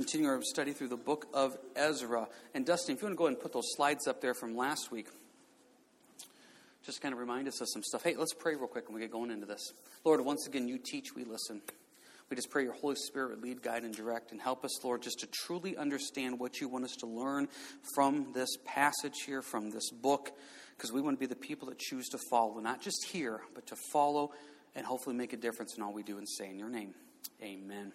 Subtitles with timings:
[0.00, 2.26] continue our study through the book of Ezra.
[2.54, 4.56] And Dustin, if you want to go ahead and put those slides up there from
[4.56, 5.08] last week,
[6.86, 8.02] just kind of remind us of some stuff.
[8.02, 9.74] Hey, let's pray real quick and we get going into this.
[10.02, 11.60] Lord, once again, you teach, we listen.
[12.30, 15.02] We just pray your Holy Spirit would lead, guide, and direct, and help us, Lord,
[15.02, 17.48] just to truly understand what you want us to learn
[17.94, 20.32] from this passage here, from this book,
[20.78, 23.66] because we want to be the people that choose to follow, not just hear, but
[23.66, 24.32] to follow
[24.74, 26.48] and hopefully make a difference in all we do and say.
[26.48, 26.94] In your name,
[27.42, 27.92] amen.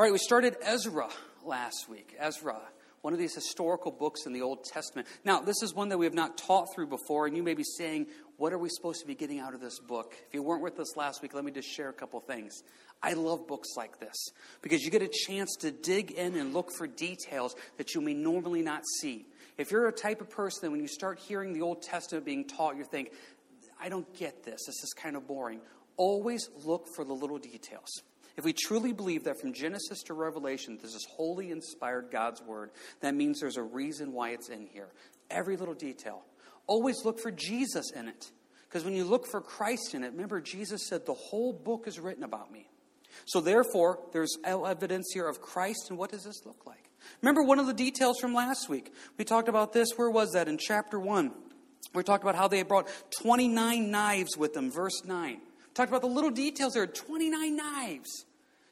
[0.00, 1.10] All right, we started Ezra
[1.44, 2.16] last week.
[2.18, 2.58] Ezra,
[3.02, 5.06] one of these historical books in the Old Testament.
[5.26, 7.64] Now, this is one that we have not taught through before, and you may be
[7.76, 8.06] saying,
[8.38, 10.14] What are we supposed to be getting out of this book?
[10.26, 12.62] If you weren't with us last week, let me just share a couple things.
[13.02, 14.16] I love books like this
[14.62, 18.14] because you get a chance to dig in and look for details that you may
[18.14, 19.26] normally not see.
[19.58, 22.46] If you're a type of person that when you start hearing the Old Testament being
[22.46, 23.12] taught, you think,
[23.78, 25.60] I don't get this, this is kind of boring.
[25.98, 28.00] Always look for the little details.
[28.36, 32.70] If we truly believe that from Genesis to Revelation, this is wholly inspired God's Word,
[33.00, 34.88] that means there's a reason why it's in here.
[35.30, 36.22] Every little detail.
[36.66, 38.30] Always look for Jesus in it.
[38.68, 41.98] Because when you look for Christ in it, remember, Jesus said, The whole book is
[41.98, 42.68] written about me.
[43.26, 46.90] So, therefore, there's evidence here of Christ, and what does this look like?
[47.22, 48.92] Remember one of the details from last week?
[49.18, 49.88] We talked about this.
[49.96, 50.46] Where was that?
[50.48, 51.32] In chapter 1.
[51.94, 52.88] We talked about how they brought
[53.22, 55.40] 29 knives with them, verse 9.
[55.74, 58.24] Talked about the little details there 29 knives.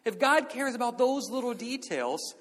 [0.04, 2.34] If God cares about those little details,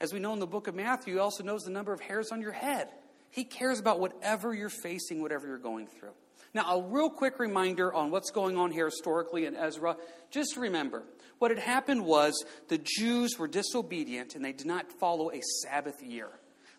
[0.00, 2.30] as we know in the book of Matthew, He also knows the number of hairs
[2.30, 2.88] on your head.
[3.30, 6.12] He cares about whatever you're facing, whatever you're going through.
[6.54, 9.96] Now, a real quick reminder on what's going on here historically in Ezra.
[10.30, 11.02] Just remember,
[11.38, 16.02] what had happened was the Jews were disobedient and they did not follow a Sabbath
[16.02, 16.28] year.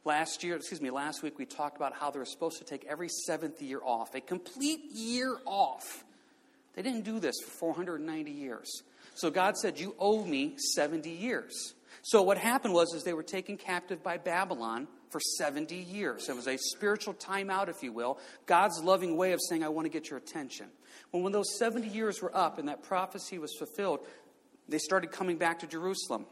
[0.06, 2.86] Last year, excuse me, last week we talked about how they were supposed to take
[2.86, 6.04] every seventh year off, a complete year off.
[6.76, 8.84] They didn't do this for 490 years.
[9.16, 11.74] So God said, You owe me 70 years.
[12.02, 16.28] So what happened was is they were taken captive by Babylon for 70 years.
[16.28, 19.86] It was a spiritual timeout, if you will, God's loving way of saying, I want
[19.86, 20.68] to get your attention.
[21.12, 24.06] When, when those 70 years were up and that prophecy was fulfilled,
[24.68, 26.26] they started coming back to Jerusalem.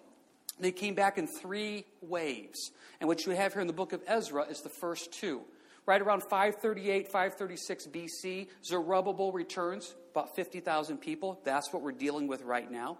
[0.59, 2.72] They came back in three waves.
[3.00, 5.41] And what you have here in the book of Ezra is the first two.
[5.86, 11.40] Right around 538, 536 BC, Zerubbabel returns, about 50,000 people.
[11.44, 12.97] That's what we're dealing with right now.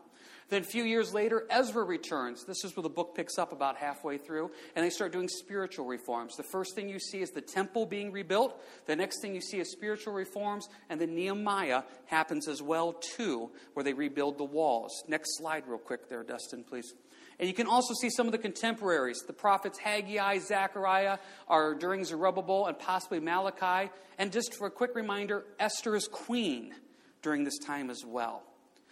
[0.50, 2.44] Then a few years later, Ezra returns.
[2.44, 5.86] This is where the book picks up about halfway through, and they start doing spiritual
[5.86, 6.36] reforms.
[6.36, 8.62] The first thing you see is the temple being rebuilt.
[8.86, 13.50] The next thing you see is spiritual reforms, and then Nehemiah happens as well too,
[13.75, 14.92] where they rebuild the walls.
[15.08, 16.96] Next slide, real quick, there, Dustin, please.
[17.41, 19.24] And you can also see some of the contemporaries.
[19.25, 23.90] The prophets Haggai, Zechariah are during Zerubbabel and possibly Malachi.
[24.19, 26.75] And just for a quick reminder, Esther is queen
[27.24, 28.44] during this time as well.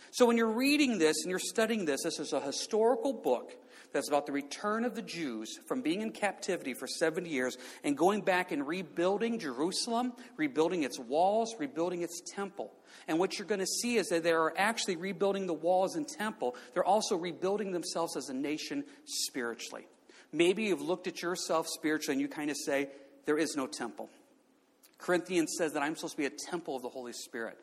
[0.10, 3.56] So when you're reading this and you're studying this, this is a historical book
[3.92, 7.98] that's about the return of the Jews from being in captivity for 70 years and
[7.98, 12.72] going back and rebuilding Jerusalem, rebuilding its walls, rebuilding its temple.
[13.08, 16.56] And what you're going to see is that they're actually rebuilding the walls and temple.
[16.74, 19.88] They're also rebuilding themselves as a nation spiritually.
[20.32, 22.90] Maybe you've looked at yourself spiritually and you kind of say,
[23.26, 24.10] there is no temple.
[25.00, 27.58] Corinthians says that I'm supposed to be a temple of the Holy Spirit.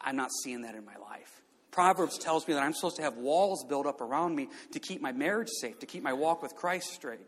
[0.00, 1.42] I'm not seeing that in my life.
[1.78, 5.00] Proverbs tells me that I'm supposed to have walls built up around me to keep
[5.00, 7.20] my marriage safe, to keep my walk with Christ straight.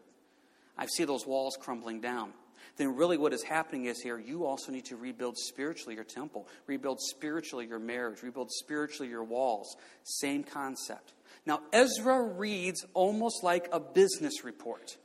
[0.77, 2.33] I see those walls crumbling down.
[2.77, 6.49] Then, really, what is happening is here, you also need to rebuild spiritually your temple,
[6.67, 9.77] rebuild spiritually your marriage, rebuild spiritually your walls.
[10.03, 11.13] Same concept.
[11.47, 14.97] Now, Ezra reads almost like a business report,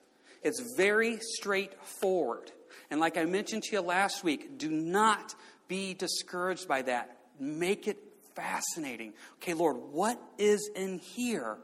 [0.41, 2.51] it's very straightforward.
[2.89, 5.35] And, like I mentioned to you last week, do not
[5.67, 7.16] be discouraged by that.
[7.39, 8.05] Make it
[8.35, 9.13] fascinating.
[9.35, 11.57] Okay, Lord, what is in here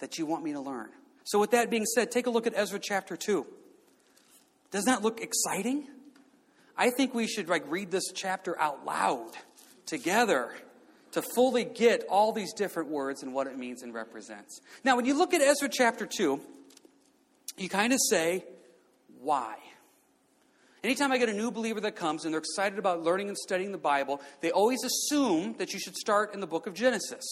[0.00, 0.90] that you want me to learn?
[1.24, 3.46] So, with that being said, take a look at Ezra chapter 2.
[4.70, 5.86] Doesn't that look exciting?
[6.76, 9.30] I think we should like read this chapter out loud
[9.86, 10.52] together
[11.12, 14.60] to fully get all these different words and what it means and represents.
[14.82, 16.40] Now, when you look at Ezra chapter 2,
[17.58, 18.44] you kind of say,
[19.20, 19.56] why?
[20.84, 23.70] Anytime I get a new believer that comes and they're excited about learning and studying
[23.70, 27.24] the Bible, they always assume that you should start in the book of Genesis.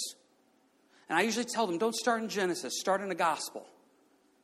[1.08, 3.66] And I usually tell them, don't start in Genesis, start in the gospel.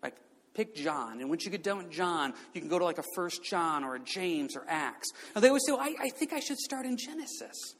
[0.02, 0.16] Like,
[0.54, 1.20] pick John.
[1.20, 3.84] And once you get done with John, you can go to like a First John
[3.84, 5.08] or a James or Acts.
[5.36, 7.76] And they always say, well, I, I think I should start in Genesis.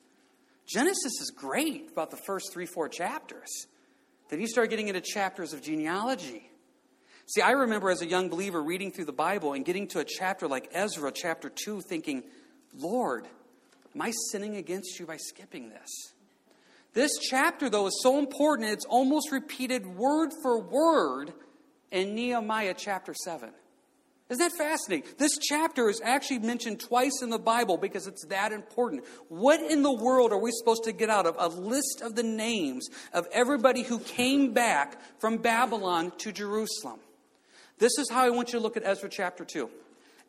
[0.64, 3.67] Genesis is great about the first three, four chapters.
[4.28, 6.50] Then you start getting into chapters of genealogy
[7.28, 10.05] See, I remember as a young believer reading through the Bible and getting to a
[10.05, 12.23] chapter like Ezra, chapter 2, thinking,
[12.73, 13.26] Lord,
[13.94, 16.12] am I sinning against you by skipping this?
[16.93, 21.32] This chapter, though, is so important, it's almost repeated word for word
[21.90, 23.50] in Nehemiah chapter 7.
[24.28, 25.08] Isn't that fascinating?
[25.19, 29.05] This chapter is actually mentioned twice in the Bible because it's that important.
[29.28, 31.37] What in the world are we supposed to get out of?
[31.38, 37.00] A list of the names of everybody who came back from Babylon to Jerusalem.
[37.78, 39.69] This is how I want you to look at Ezra chapter 2.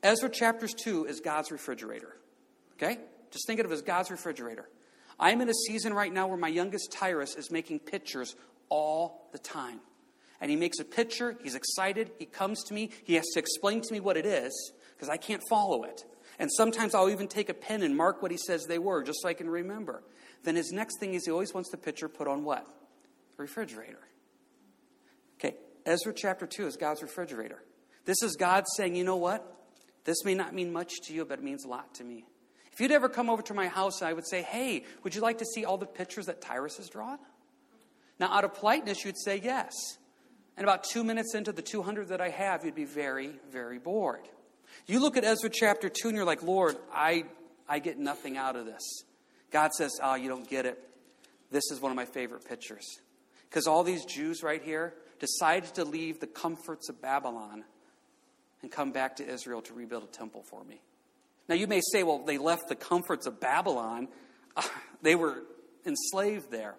[0.04, 2.18] Ezra chapter 2 is God's refrigerator.
[2.74, 3.00] Okay?
[3.32, 4.68] Just think of it as God's refrigerator.
[5.20, 8.36] I'm in a season right now where my youngest Tyrus is making pictures
[8.70, 9.80] all the time
[10.40, 11.36] and he makes a picture.
[11.42, 12.12] He's excited.
[12.20, 12.92] He comes to me.
[13.04, 16.04] He has to explain to me what it is because I can't follow it.
[16.40, 19.22] And sometimes I'll even take a pen and mark what he says they were just
[19.22, 20.04] so I can remember.
[20.44, 22.68] Then his next thing is he always wants the picture put on what?
[23.38, 24.00] The refrigerator.
[25.88, 27.64] Ezra chapter 2 is God's refrigerator.
[28.04, 29.42] This is God saying, you know what?
[30.04, 32.26] This may not mean much to you, but it means a lot to me.
[32.74, 35.38] If you'd ever come over to my house, I would say, hey, would you like
[35.38, 37.18] to see all the pictures that Tyrus has drawn?
[38.20, 39.72] Now, out of politeness, you'd say yes.
[40.58, 44.28] And about two minutes into the 200 that I have, you'd be very, very bored.
[44.88, 47.24] You look at Ezra chapter 2 and you're like, Lord, I,
[47.68, 49.04] I get nothing out of this.
[49.52, 50.84] God says, Oh, you don't get it.
[51.52, 52.86] This is one of my favorite pictures.
[53.50, 57.64] Because all these Jews right here decided to leave the comforts of Babylon
[58.62, 60.82] and come back to Israel to rebuild a temple for me.
[61.48, 64.10] Now, you may say, well, they left the comforts of Babylon.
[65.02, 65.44] they were
[65.86, 66.76] enslaved there.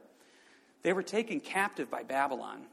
[0.83, 2.67] They were taken captive by Babylon.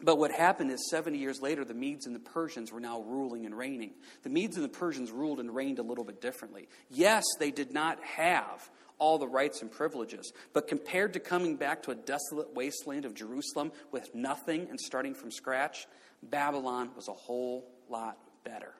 [0.00, 3.46] But what happened is 70 years later, the Medes and the Persians were now ruling
[3.46, 3.92] and reigning.
[4.22, 6.68] The Medes and the Persians ruled and reigned a little bit differently.
[6.90, 8.68] Yes, they did not have
[9.04, 13.12] all the rights and privileges, but compared to coming back to a desolate wasteland of
[13.12, 15.86] Jerusalem with nothing and starting from scratch,
[16.22, 18.72] Babylon was a whole lot better.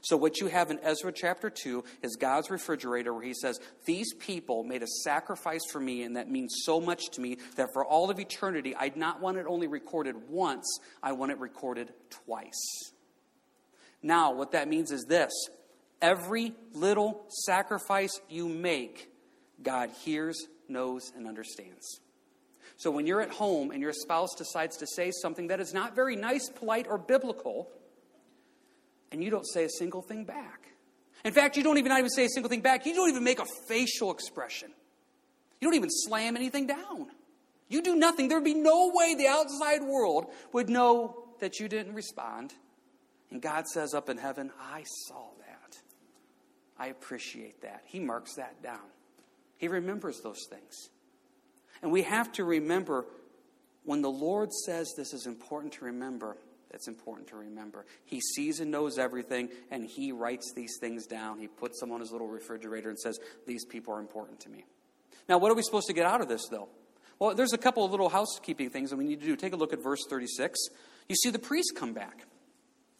[0.00, 4.14] So, what you have in Ezra chapter 2 is God's refrigerator where he says, These
[4.14, 7.84] people made a sacrifice for me, and that means so much to me that for
[7.84, 12.92] all of eternity, I'd not want it only recorded once, I want it recorded twice.
[14.02, 15.32] Now, what that means is this
[16.00, 19.10] every little sacrifice you make,
[19.62, 20.36] God hears,
[20.68, 22.00] knows, and understands.
[22.76, 25.94] So, when you're at home and your spouse decides to say something that is not
[25.94, 27.68] very nice, polite, or biblical,
[29.12, 30.68] and you don't say a single thing back.
[31.24, 32.84] In fact, you don't even not even say a single thing back.
[32.84, 34.70] You don't even make a facial expression.
[35.60, 37.06] You don't even slam anything down.
[37.68, 38.28] You do nothing.
[38.28, 42.52] There would be no way the outside world would know that you didn't respond.
[43.30, 45.78] And God says up in heaven, I saw that.
[46.78, 47.82] I appreciate that.
[47.86, 48.80] He marks that down.
[49.64, 50.90] He remembers those things.
[51.80, 53.06] And we have to remember
[53.84, 56.36] when the Lord says this is important to remember,
[56.70, 57.86] it's important to remember.
[58.04, 61.38] He sees and knows everything, and he writes these things down.
[61.38, 64.66] He puts them on his little refrigerator and says, These people are important to me.
[65.30, 66.68] Now, what are we supposed to get out of this, though?
[67.18, 69.34] Well, there's a couple of little housekeeping things that we need to do.
[69.34, 70.60] Take a look at verse 36.
[71.08, 72.26] You see the priests come back.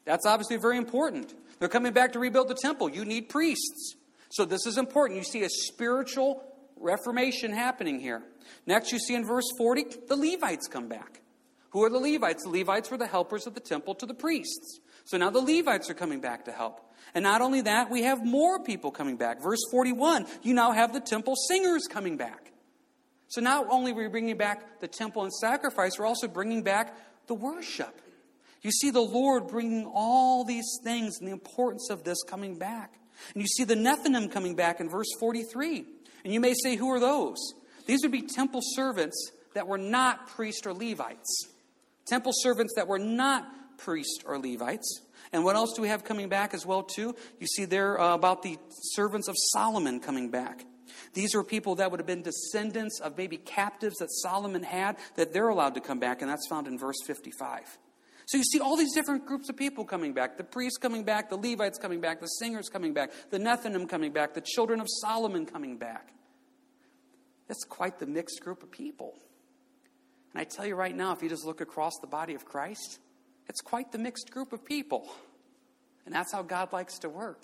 [0.06, 1.34] That's obviously very important.
[1.58, 2.88] They're coming back to rebuild the temple.
[2.88, 3.96] You need priests.
[4.30, 5.18] So, this is important.
[5.18, 6.42] You see a spiritual
[6.84, 8.22] reformation happening here.
[8.66, 11.22] Next, you see in verse 40, the Levites come back.
[11.70, 12.44] Who are the Levites?
[12.44, 14.78] The Levites were the helpers of the temple to the priests.
[15.04, 16.80] So now the Levites are coming back to help.
[17.14, 19.42] And not only that, we have more people coming back.
[19.42, 22.52] Verse 41, you now have the temple singers coming back.
[23.28, 26.96] So not only are we bringing back the temple and sacrifice, we're also bringing back
[27.26, 28.00] the worship.
[28.62, 32.94] You see the Lord bringing all these things and the importance of this coming back.
[33.34, 35.84] And you see the Nethinim coming back in verse 43.
[36.24, 37.38] And you may say, who are those?
[37.86, 41.48] These would be temple servants that were not priests or Levites
[42.06, 45.00] temple servants that were not priests or Levites.
[45.32, 47.14] And what else do we have coming back as well too?
[47.40, 50.64] You see there uh, about the servants of Solomon coming back.
[51.12, 55.32] These are people that would have been descendants of maybe captives that Solomon had that
[55.32, 57.78] they're allowed to come back, and that's found in verse 55.
[58.26, 61.28] So you see all these different groups of people coming back the priests coming back,
[61.28, 64.86] the Levites coming back, the singers coming back, the Nethinim coming back, the children of
[65.00, 66.12] Solomon coming back.
[67.48, 69.14] That's quite the mixed group of people.
[70.32, 72.98] And I tell you right now, if you just look across the body of Christ,
[73.48, 75.08] it's quite the mixed group of people.
[76.06, 77.42] And that's how God likes to work.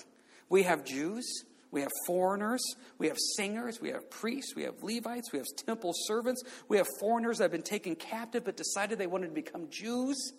[0.49, 2.61] We have Jews, we have foreigners,
[2.99, 6.87] we have singers, we have priests, we have Levites, we have temple servants, we have
[6.99, 10.33] foreigners that have been taken captive but decided they wanted to become Jews.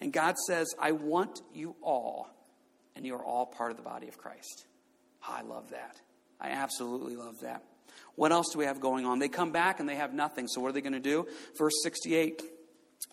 [0.00, 2.28] And God says, I want you all,
[2.94, 4.66] and you are all part of the body of Christ.
[5.26, 6.00] I love that.
[6.40, 7.62] I absolutely love that.
[8.14, 9.18] What else do we have going on?
[9.18, 10.48] They come back and they have nothing.
[10.48, 11.26] So what are they going to do?
[11.58, 12.42] Verse 68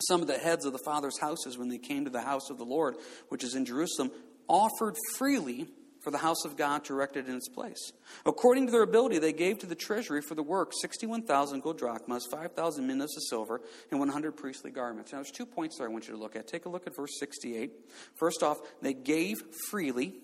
[0.08, 2.58] Some of the heads of the father's houses, when they came to the house of
[2.58, 2.96] the Lord,
[3.30, 4.12] which is in Jerusalem,
[4.48, 5.68] offered freely
[6.03, 7.93] for the house of God to erect it in its place.
[8.25, 12.27] According to their ability, they gave to the treasury for the work 61,000 gold drachmas,
[12.29, 15.13] 5,000 minas of silver, and 100 priestly garments.
[15.13, 16.48] Now, there's two points there I want you to look at.
[16.48, 17.72] Take a look at verse 68.
[18.15, 19.38] First off, they gave
[19.69, 20.15] freely,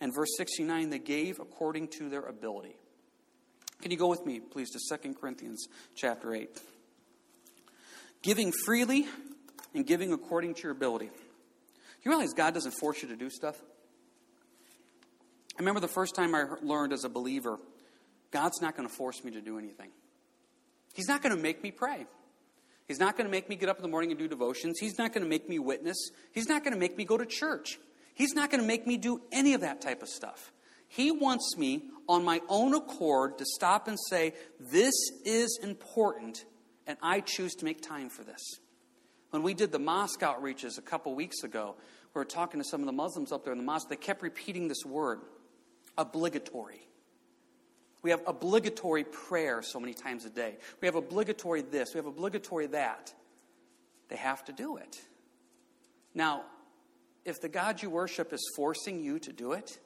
[0.00, 2.76] and verse 69, they gave according to their ability.
[3.80, 6.50] Can you go with me, please, to 2 Corinthians chapter 8?
[8.22, 9.06] Giving freely
[9.74, 11.06] and giving according to your ability.
[11.06, 11.12] Do
[12.02, 13.56] You realize God doesn't force you to do stuff?
[15.58, 17.58] I remember the first time I learned as a believer
[18.30, 19.90] God's not going to force me to do anything.
[20.94, 22.06] He's not going to make me pray.
[22.86, 24.78] He's not going to make me get up in the morning and do devotions.
[24.78, 26.10] He's not going to make me witness.
[26.32, 27.78] He's not going to make me go to church.
[28.14, 30.52] He's not going to make me do any of that type of stuff.
[30.88, 36.44] He wants me on my own accord to stop and say, This is important,
[36.86, 38.40] and I choose to make time for this.
[39.30, 41.74] When we did the mosque outreaches a couple weeks ago,
[42.14, 43.88] we were talking to some of the Muslims up there in the mosque.
[43.90, 45.20] They kept repeating this word
[45.98, 46.80] obligatory.
[48.02, 50.56] We have obligatory prayer so many times a day.
[50.80, 51.92] We have obligatory this.
[51.92, 53.12] We have obligatory that.
[54.08, 54.96] They have to do it.
[56.14, 56.44] Now,
[57.24, 59.78] if the God you worship is forcing you to do it,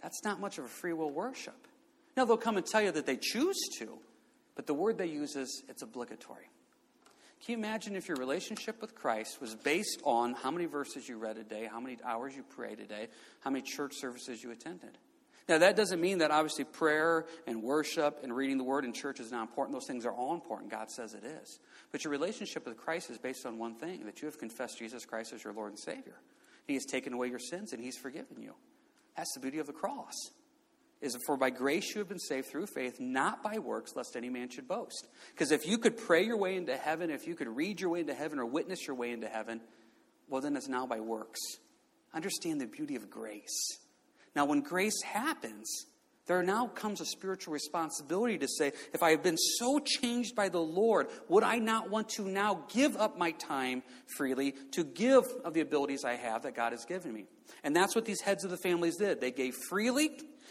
[0.00, 1.66] that's not much of a free will worship.
[2.16, 3.98] Now, they'll come and tell you that they choose to,
[4.54, 6.48] but the word they use is it's obligatory.
[7.44, 11.18] Can you imagine if your relationship with Christ was based on how many verses you
[11.18, 13.08] read a day, how many hours you prayed a day,
[13.40, 14.96] how many church services you attended?
[15.48, 19.20] Now, that doesn't mean that obviously prayer and worship and reading the word in church
[19.20, 19.76] is not important.
[19.76, 20.72] Those things are all important.
[20.72, 21.60] God says it is.
[21.92, 25.04] But your relationship with Christ is based on one thing that you have confessed Jesus
[25.04, 26.16] Christ as your Lord and Savior.
[26.66, 28.54] He has taken away your sins and He's forgiven you.
[29.16, 30.14] That's the beauty of the cross.
[31.00, 34.30] Is for by grace you have been saved through faith, not by works, lest any
[34.30, 35.06] man should boast.
[35.30, 38.00] Because if you could pray your way into heaven, if you could read your way
[38.00, 39.60] into heaven or witness your way into heaven,
[40.28, 41.38] well, then it's now by works.
[42.14, 43.78] Understand the beauty of grace.
[44.36, 45.86] Now, when grace happens,
[46.26, 50.50] there now comes a spiritual responsibility to say, if I have been so changed by
[50.50, 53.82] the Lord, would I not want to now give up my time
[54.18, 57.24] freely to give of the abilities I have that God has given me?
[57.64, 59.22] And that's what these heads of the families did.
[59.22, 60.10] They gave freely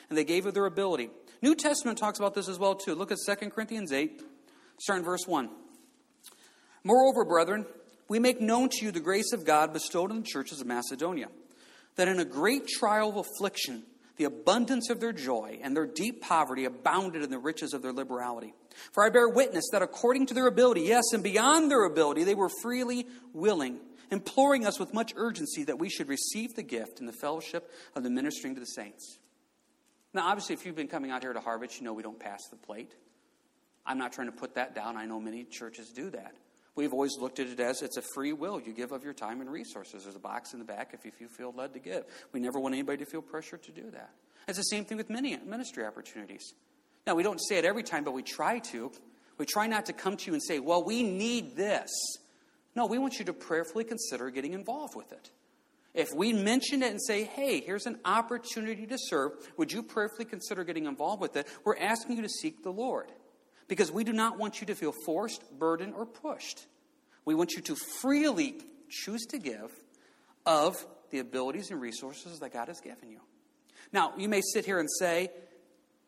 [0.09, 1.11] and they gave of their ability.
[1.43, 2.95] New Testament talks about this as well too.
[2.95, 4.19] Look at 2 Corinthians 8,
[4.79, 5.47] starting verse 1.
[6.83, 7.67] Moreover, brethren,
[8.07, 11.27] we make known to you the grace of God bestowed on the churches of Macedonia
[11.95, 13.83] that in a great trial of affliction,
[14.17, 17.93] the abundance of their joy and their deep poverty abounded in the riches of their
[17.93, 18.53] liberality.
[18.93, 22.35] For I bear witness that according to their ability, yes, and beyond their ability, they
[22.35, 23.79] were freely willing,
[24.11, 28.03] imploring us with much urgency that we should receive the gift and the fellowship of
[28.03, 29.19] the ministering to the saints.
[30.13, 32.39] Now, obviously, if you've been coming out here to Harvest, you know we don't pass
[32.49, 32.93] the plate.
[33.85, 34.97] I'm not trying to put that down.
[34.97, 36.35] I know many churches do that.
[36.75, 38.59] We've always looked at it as it's a free will.
[38.59, 40.03] You give of your time and resources.
[40.03, 42.03] There's a box in the back if you feel led to give.
[42.33, 44.09] We never want anybody to feel pressure to do that.
[44.47, 46.53] It's the same thing with many ministry opportunities.
[47.07, 48.91] Now, we don't say it every time, but we try to.
[49.37, 51.89] We try not to come to you and say, well, we need this.
[52.75, 55.31] No, we want you to prayerfully consider getting involved with it.
[55.93, 60.25] If we mention it and say, hey, here's an opportunity to serve, would you prayerfully
[60.25, 61.47] consider getting involved with it?
[61.63, 63.07] We're asking you to seek the Lord
[63.67, 66.65] because we do not want you to feel forced, burdened, or pushed.
[67.25, 68.55] We want you to freely
[68.89, 69.71] choose to give
[70.45, 70.75] of
[71.11, 73.19] the abilities and resources that God has given you.
[73.91, 75.29] Now, you may sit here and say,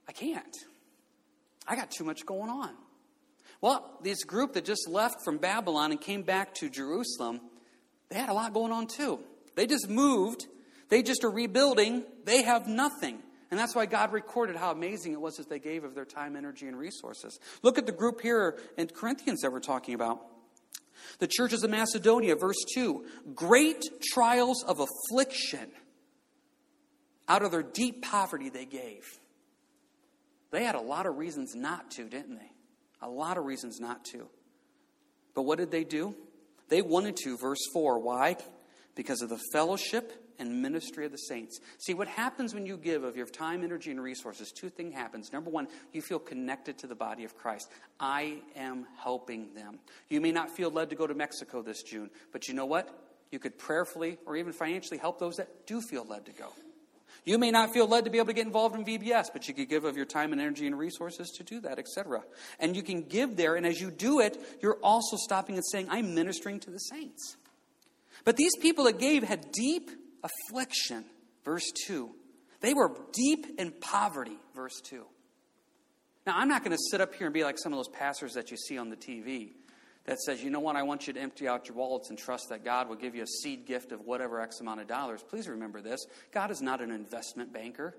[0.07, 0.55] I can't.
[1.67, 2.69] I got too much going on.
[3.61, 7.41] Well, this group that just left from Babylon and came back to Jerusalem,
[8.09, 9.19] they had a lot going on too.
[9.55, 10.45] They just moved,
[10.89, 13.19] they just are rebuilding, they have nothing.
[13.49, 16.35] And that's why God recorded how amazing it was that they gave of their time,
[16.35, 17.39] energy, and resources.
[17.61, 20.21] Look at the group here in Corinthians that we're talking about.
[21.19, 25.69] The churches of Macedonia, verse 2 great trials of affliction.
[27.29, 29.03] Out of their deep poverty, they gave.
[30.51, 32.51] They had a lot of reasons not to, didn't they?
[33.01, 34.27] A lot of reasons not to.
[35.35, 36.15] But what did they do?
[36.69, 37.99] They wanted to, verse 4.
[37.99, 38.37] Why?
[38.95, 41.59] Because of the fellowship and ministry of the saints.
[41.77, 45.33] See, what happens when you give of your time, energy, and resources, two things happens.
[45.33, 47.69] Number one, you feel connected to the body of Christ.
[47.99, 49.79] I am helping them.
[50.09, 52.89] You may not feel led to go to Mexico this June, but you know what?
[53.31, 56.53] You could prayerfully or even financially help those that do feel led to go.
[57.25, 59.53] You may not feel led to be able to get involved in VBS, but you
[59.53, 62.23] could give of your time and energy and resources to do that, etc.
[62.57, 65.87] And you can give there, and as you do it, you're also stopping and saying,
[65.89, 67.35] I'm ministering to the saints.
[68.23, 69.91] But these people that gave had deep
[70.23, 71.05] affliction,
[71.43, 72.09] verse 2.
[72.61, 75.05] They were deep in poverty, verse 2.
[76.25, 78.33] Now, I'm not going to sit up here and be like some of those pastors
[78.33, 79.51] that you see on the TV
[80.05, 82.49] that says, you know what, I want you to empty out your wallets and trust
[82.49, 85.47] that God will give you a seed gift of whatever X amount of dollars, please
[85.47, 87.95] remember this God is not an investment banker.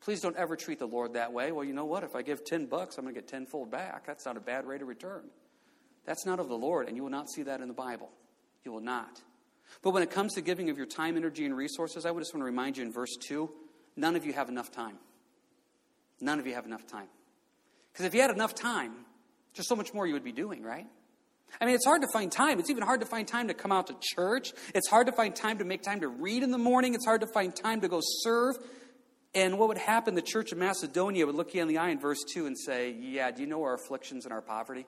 [0.00, 1.52] Please don't ever treat the Lord that way.
[1.52, 2.04] Well, you know what?
[2.04, 4.06] If I give 10 bucks, I'm going to get tenfold back.
[4.06, 5.24] That's not a bad rate of return.
[6.06, 8.10] That's not of the Lord, and you will not see that in the Bible.
[8.64, 9.20] You will not.
[9.82, 12.34] But when it comes to giving of your time, energy, and resources, I would just
[12.34, 13.50] want to remind you in verse 2
[13.96, 14.98] none of you have enough time.
[16.20, 17.08] None of you have enough time.
[17.92, 18.92] Because if you had enough time,
[19.54, 20.86] there's so much more you would be doing, right?
[21.60, 22.60] I mean, it's hard to find time.
[22.60, 24.52] It's even hard to find time to come out to church.
[24.74, 26.94] It's hard to find time to make time to read in the morning.
[26.94, 28.56] It's hard to find time to go serve.
[29.34, 32.00] And what would happen, the church of Macedonia would look you in the eye in
[32.00, 34.86] verse 2 and say, Yeah, do you know our afflictions and our poverty?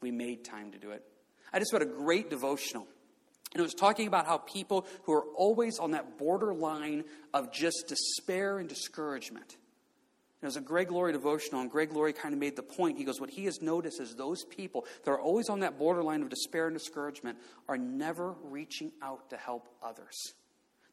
[0.00, 1.02] We made time to do it.
[1.52, 2.86] I just read a great devotional.
[3.52, 7.04] And it was talking about how people who are always on that borderline
[7.34, 9.56] of just despair and discouragement.
[10.40, 12.96] And it was a Greg Laurie devotional, and Greg Laurie kind of made the point.
[12.96, 16.22] He goes, What he has noticed is those people that are always on that borderline
[16.22, 17.38] of despair and discouragement
[17.68, 20.16] are never reaching out to help others.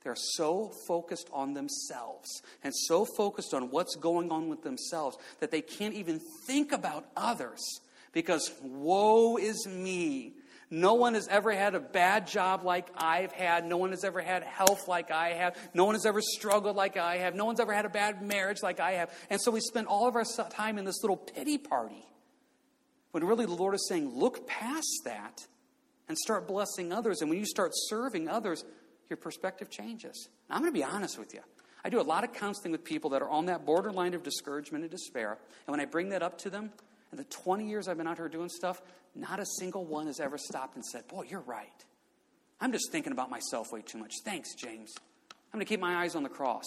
[0.04, 5.52] They're so focused on themselves and so focused on what's going on with themselves that
[5.52, 7.62] they can't even think about others
[8.14, 10.34] because woe is me.
[10.70, 13.66] No one has ever had a bad job like I've had.
[13.66, 15.56] No one has ever had health like I have.
[15.74, 17.36] No one has ever struggled like I have.
[17.36, 19.10] No one's ever had a bad marriage like I have.
[19.30, 22.06] And so we spend all of our time in this little pity party.
[23.12, 25.48] When really the Lord is saying, look past that
[26.10, 27.22] and start blessing others.
[27.22, 28.66] And when you start serving others,
[29.10, 30.28] your perspective changes.
[30.50, 31.42] Now, I'm going to be honest with you.
[31.86, 34.84] I do a lot of counseling with people that are on that borderline of discouragement
[34.84, 35.38] and despair.
[35.66, 36.72] And when I bring that up to them,
[37.12, 38.82] in the 20 years I've been out here doing stuff,
[39.20, 41.86] not a single one has ever stopped and said, Boy, you're right.
[42.60, 44.14] I'm just thinking about myself way too much.
[44.24, 44.94] Thanks, James.
[45.30, 46.66] I'm going to keep my eyes on the cross.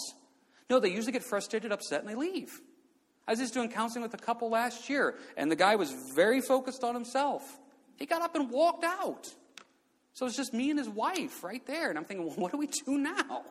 [0.69, 2.61] No, they usually get frustrated, upset, and they leave.
[3.26, 6.40] I was just doing counseling with a couple last year, and the guy was very
[6.40, 7.42] focused on himself.
[7.97, 9.28] He got up and walked out.
[10.14, 11.90] So it's just me and his wife right there.
[11.90, 13.45] And I'm thinking, well, what do we do now?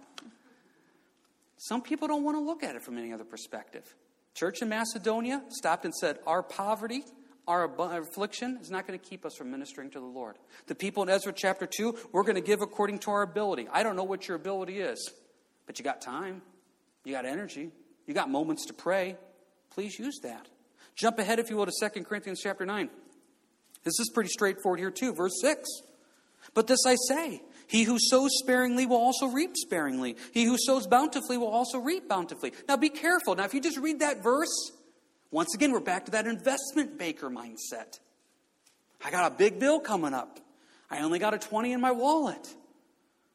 [1.57, 3.83] Some people don't want to look at it from any other perspective.
[4.33, 7.03] Church in Macedonia stopped and said, Our poverty,
[7.49, 10.37] our affliction is not going to keep us from ministering to the Lord.
[10.67, 13.67] The people in Ezra chapter 2, we're going to give according to our ability.
[13.73, 15.11] I don't know what your ability is,
[15.65, 16.43] but you got time,
[17.03, 17.71] you got energy,
[18.05, 19.17] you got moments to pray.
[19.71, 20.47] Please use that.
[20.95, 22.87] Jump ahead, if you will, to 2 Corinthians chapter 9.
[23.83, 25.15] This is pretty straightforward here, too.
[25.15, 25.67] Verse 6.
[26.53, 30.17] But this I say He who sows sparingly will also reap sparingly.
[30.33, 32.53] He who sows bountifully will also reap bountifully.
[32.67, 33.35] Now be careful.
[33.35, 34.71] Now, if you just read that verse,
[35.31, 37.99] once again, we're back to that investment banker mindset.
[39.03, 40.39] I got a big bill coming up.
[40.89, 42.47] I only got a 20 in my wallet.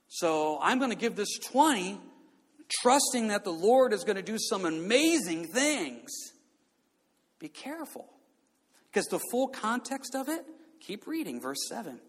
[0.09, 1.99] So I'm going to give this 20,
[2.83, 6.11] trusting that the Lord is going to do some amazing things.
[7.39, 8.07] Be careful.
[8.91, 10.45] Because the full context of it,
[10.81, 12.01] keep reading, verse 7.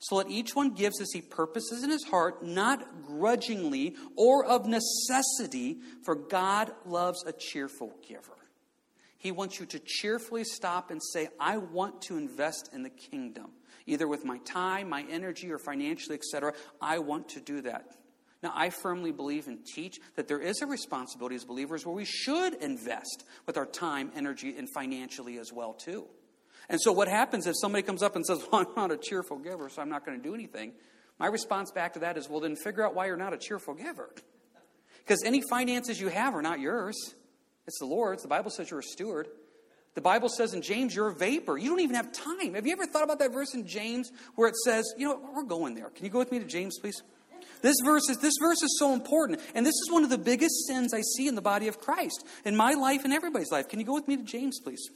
[0.00, 4.66] So let each one gives as he purposes in his heart, not grudgingly or of
[4.66, 8.37] necessity, for God loves a cheerful giver.
[9.18, 13.50] He wants you to cheerfully stop and say, I want to invest in the kingdom,
[13.84, 16.54] either with my time, my energy, or financially, etc.
[16.80, 17.96] I want to do that.
[18.42, 22.04] Now, I firmly believe and teach that there is a responsibility as believers where we
[22.04, 26.06] should invest with our time, energy, and financially as well, too.
[26.68, 29.38] And so, what happens if somebody comes up and says, Well, I'm not a cheerful
[29.38, 30.72] giver, so I'm not going to do anything?
[31.18, 33.74] My response back to that is, Well, then figure out why you're not a cheerful
[33.74, 34.14] giver.
[35.00, 36.94] Because any finances you have are not yours,
[37.68, 38.22] it's the Lord's.
[38.22, 39.28] The Bible says you're a steward.
[39.94, 41.58] The Bible says in James, you're a vapor.
[41.58, 42.54] You don't even have time.
[42.54, 45.44] Have you ever thought about that verse in James where it says, you know, we're
[45.44, 45.90] going there.
[45.90, 47.02] Can you go with me to James, please?
[47.60, 50.66] This verse is this verse is so important, and this is one of the biggest
[50.66, 53.68] sins I see in the body of Christ, in my life and everybody's life.
[53.68, 54.88] Can you go with me to James, please?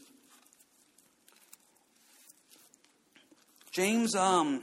[3.73, 4.63] James, um,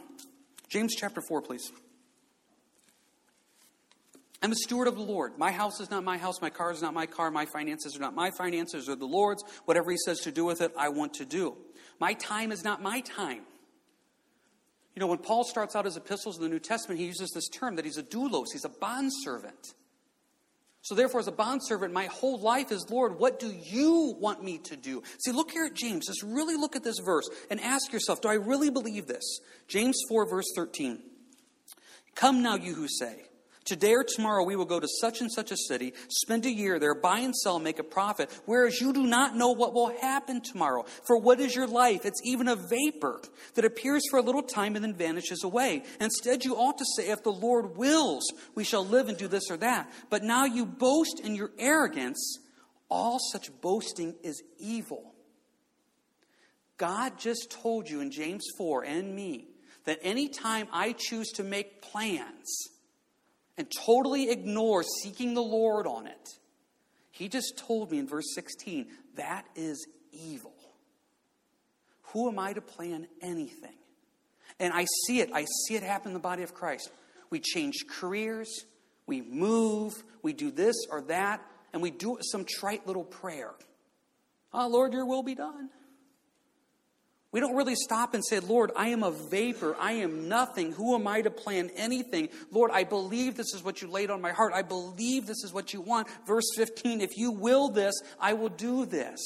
[0.69, 1.72] James chapter 4, please.
[4.41, 5.38] I'm a steward of the Lord.
[5.38, 6.41] My house is not my house.
[6.41, 7.30] My car is not my car.
[7.30, 9.43] My finances are not my finances or the Lord's.
[9.65, 11.58] Whatever He says to do with it, I want to do.
[11.99, 13.41] My time is not my time.
[14.95, 17.47] You know, when Paul starts out his epistles in the New Testament, he uses this
[17.47, 19.73] term that he's a doulos, he's a bondservant.
[20.82, 24.60] So, therefore, as a bondservant, my whole life is, Lord, what do you want me
[24.60, 25.04] to do?
[25.19, 26.08] See, look here at James.
[26.08, 29.39] Just really look at this verse and ask yourself, do I really believe this?
[29.67, 30.99] James 4, verse 13.
[32.15, 33.28] Come now, you who say,
[33.69, 36.79] Today or tomorrow we will go to such and such a city, spend a year
[36.79, 40.41] there, buy and sell, make a profit, whereas you do not know what will happen
[40.41, 40.86] tomorrow.
[41.05, 42.03] For what is your life?
[42.03, 43.21] It's even a vapor
[43.53, 45.84] that appears for a little time and then vanishes away.
[46.01, 48.23] Instead, you ought to say, if the Lord wills,
[48.55, 49.93] we shall live and do this or that.
[50.10, 52.39] But now you boast in your arrogance.
[52.89, 55.13] All such boasting is evil.
[56.79, 59.49] God just told you in James 4 and me
[59.86, 62.71] that anytime I choose to make plans
[63.60, 66.30] and totally ignore seeking the Lord on it,
[67.12, 70.54] He just told me in verse 16 that is evil.
[72.13, 73.76] Who am I to plan anything?
[74.60, 75.30] And I see it.
[75.34, 76.89] I see it happen in the body of Christ.
[77.30, 78.50] We change careers,
[79.06, 79.93] we move,
[80.24, 83.52] we do this or that, and we do some trite little prayer.
[84.54, 85.69] Oh, Lord, your will be done.
[87.31, 89.75] We don't really stop and say, Lord, I am a vapor.
[89.79, 90.71] I am nothing.
[90.71, 92.29] Who am I to plan anything?
[92.51, 94.51] Lord, I believe this is what you laid on my heart.
[94.53, 96.07] I believe this is what you want.
[96.25, 99.19] Verse 15 if you will this, I will do this.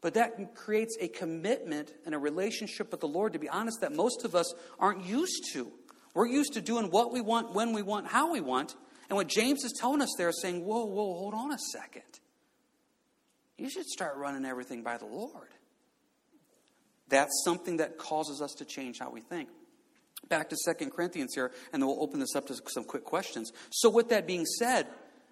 [0.00, 3.92] But that creates a commitment and a relationship with the Lord, to be honest, that
[3.92, 5.70] most of us aren't used to.
[6.14, 8.74] We're used to doing what we want, when we want, how we want.
[9.10, 12.02] And what James is telling us there is saying, whoa, whoa, hold on a second.
[13.56, 15.48] You should start running everything by the Lord.
[17.08, 19.48] That's something that causes us to change how we think.
[20.28, 23.52] Back to Second Corinthians here, and then we'll open this up to some quick questions.
[23.70, 24.86] So, with that being said,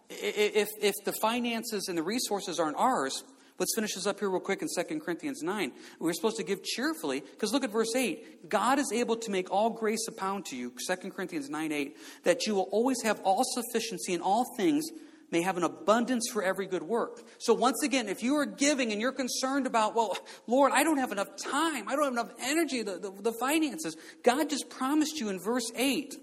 [0.08, 3.24] if, if the finances and the resources aren't ours,
[3.58, 5.72] Let's finish this up here real quick in 2 Corinthians 9.
[5.98, 8.50] We're supposed to give cheerfully, because look at verse 8.
[8.50, 12.46] God is able to make all grace abound to you, 2 Corinthians 9 8, that
[12.46, 14.84] you will always have all sufficiency in all things,
[15.30, 17.22] may have an abundance for every good work.
[17.38, 20.98] So, once again, if you are giving and you're concerned about, well, Lord, I don't
[20.98, 25.18] have enough time, I don't have enough energy, the, the, the finances, God just promised
[25.18, 26.14] you in verse 8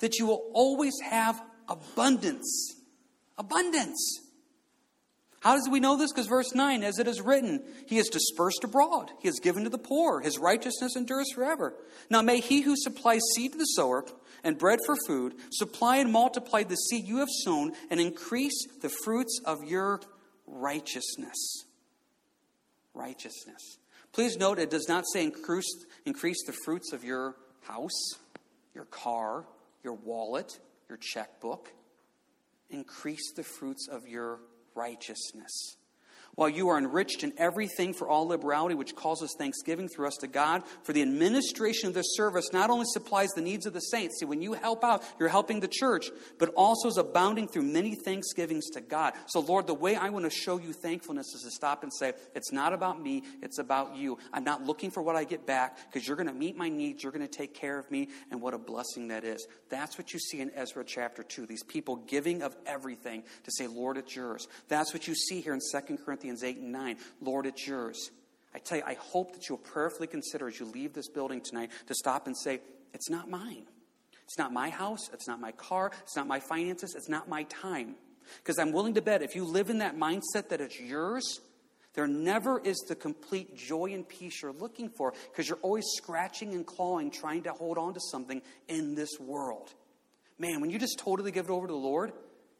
[0.00, 2.76] that you will always have abundance.
[3.38, 4.20] Abundance.
[5.42, 6.12] How does we know this?
[6.12, 9.70] Because verse 9, as it is written, He is dispersed abroad, He is given to
[9.70, 11.74] the poor, His righteousness endures forever.
[12.08, 14.04] Now may He who supplies seed to the sower
[14.44, 18.88] and bread for food supply and multiply the seed you have sown and increase the
[18.88, 20.00] fruits of your
[20.46, 21.64] righteousness.
[22.94, 23.78] Righteousness.
[24.12, 28.14] Please note it does not say increase, increase the fruits of your house,
[28.74, 29.46] your car,
[29.82, 31.72] your wallet, your checkbook.
[32.68, 34.40] Increase the fruits of your
[34.74, 35.76] righteousness
[36.34, 40.26] while you are enriched in everything for all liberality, which causes thanksgiving through us to
[40.26, 40.62] God.
[40.82, 44.24] For the administration of this service not only supplies the needs of the saints, see,
[44.24, 48.70] when you help out, you're helping the church, but also is abounding through many thanksgivings
[48.70, 49.12] to God.
[49.26, 52.14] So, Lord, the way I want to show you thankfulness is to stop and say,
[52.34, 54.18] It's not about me, it's about you.
[54.32, 57.02] I'm not looking for what I get back because you're going to meet my needs,
[57.02, 59.46] you're going to take care of me, and what a blessing that is.
[59.68, 61.44] That's what you see in Ezra chapter 2.
[61.44, 64.48] These people giving of everything to say, Lord, it's yours.
[64.68, 66.21] That's what you see here in 2 Corinthians.
[66.22, 66.96] Corinthians 8 and 9.
[67.20, 68.10] Lord, it's yours.
[68.54, 71.70] I tell you, I hope that you'll prayerfully consider as you leave this building tonight
[71.88, 72.60] to stop and say,
[72.94, 73.64] It's not mine.
[74.24, 75.10] It's not my house.
[75.12, 75.90] It's not my car.
[76.02, 76.94] It's not my finances.
[76.94, 77.96] It's not my time.
[78.38, 81.40] Because I'm willing to bet if you live in that mindset that it's yours,
[81.94, 86.54] there never is the complete joy and peace you're looking for because you're always scratching
[86.54, 89.74] and clawing, trying to hold on to something in this world.
[90.38, 92.12] Man, when you just totally give it over to the Lord,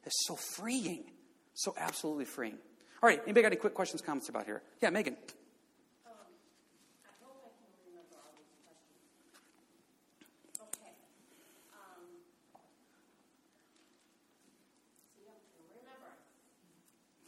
[0.03, 1.05] it's so freeing.
[1.53, 2.57] So absolutely freeing.
[3.03, 4.61] All right, anybody got any quick questions, comments about here?
[4.81, 5.17] Yeah, Megan.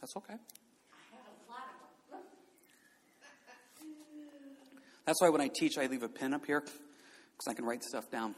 [0.00, 0.36] That's okay.
[5.04, 7.84] That's why when I teach, I leave a pen up here because I can write
[7.84, 8.34] stuff down.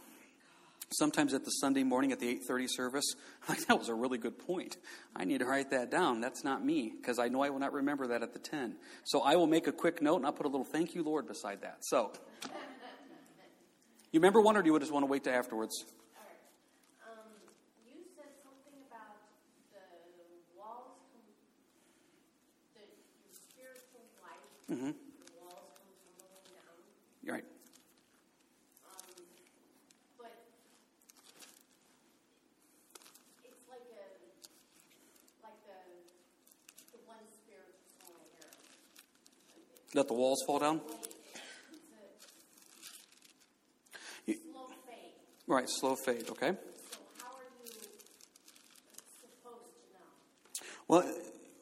[0.90, 3.05] Sometimes at the Sunday morning at the 8:30 service,
[3.42, 4.79] I'm like that was a really good point.
[5.14, 6.20] I need to write that down.
[6.20, 8.77] That's not me because I know I will not remember that at the 10.
[9.05, 11.27] So I will make a quick note and I'll put a little thank you Lord
[11.27, 11.79] beside that.
[11.83, 12.12] So
[14.11, 15.85] You remember one or do you just want to wait to afterwards?
[17.05, 17.29] Um,
[17.85, 19.20] you said something about
[19.68, 19.85] the
[20.57, 21.44] walls completely
[22.72, 22.88] the
[23.29, 24.40] the spiritual light.
[24.72, 24.96] mm-hmm.
[27.22, 27.44] You're right.
[39.94, 40.81] Let the walls fall down?
[45.48, 46.51] slow right, slow fade, okay?
[46.51, 47.72] So how are you
[49.20, 50.05] supposed to know?
[50.88, 51.14] Well,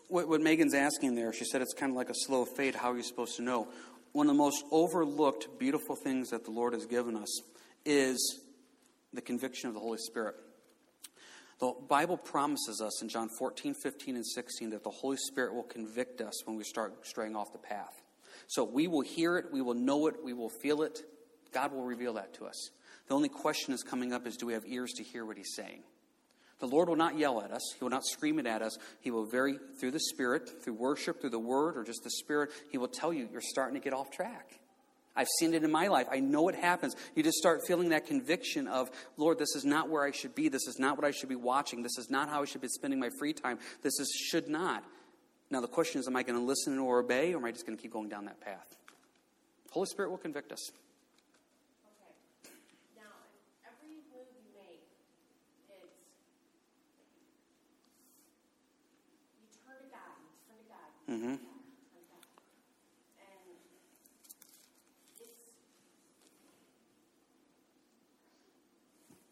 [0.09, 2.75] what, what Megan's asking there, she said it's kind of like a slow fade.
[2.75, 3.69] How are you supposed to know?
[4.13, 7.43] One of the most overlooked, beautiful things that the Lord has given us
[7.85, 8.41] is
[9.13, 10.35] the conviction of the Holy Spirit.
[11.59, 15.63] The Bible promises us in John 14, 15, and 16 that the Holy Spirit will
[15.63, 18.03] convict us when we start straying off the path.
[18.47, 21.01] So we will hear it, we will know it, we will feel it.
[21.53, 22.71] God will reveal that to us.
[23.09, 25.55] The only question is coming up is do we have ears to hear what he's
[25.55, 25.83] saying?
[26.59, 27.63] The Lord will not yell at us.
[27.79, 28.79] He will not scream it at us.
[29.01, 32.51] He will very, through the Spirit, through worship, through the Word, or just the Spirit,
[32.71, 34.59] He will tell you you're starting to get off track.
[35.15, 36.07] I've seen it in my life.
[36.11, 36.95] I know it happens.
[37.15, 40.49] You just start feeling that conviction of, Lord, this is not where I should be.
[40.49, 41.83] This is not what I should be watching.
[41.83, 43.59] This is not how I should be spending my free time.
[43.83, 44.85] This is should not.
[45.51, 47.67] Now the question is, am I going to listen or obey, or am I just
[47.67, 48.77] going to keep going down that path?
[49.71, 50.71] Holy Spirit will convict us.
[51.87, 52.51] Okay.
[52.97, 53.13] Now,
[53.63, 54.83] every move you make
[55.71, 55.91] is
[59.39, 60.91] you turn to God, you turn to God.
[61.07, 61.37] you Mhm.
[61.37, 62.25] turn to God, turn to God.
[63.23, 63.45] And
[65.21, 65.53] it's